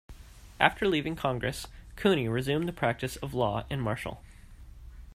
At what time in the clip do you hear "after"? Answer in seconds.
0.59-0.87